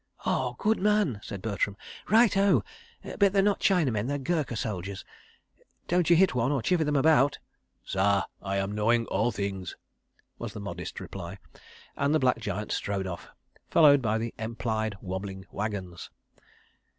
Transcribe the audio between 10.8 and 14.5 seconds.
reply, and the black giant strode off, followed by the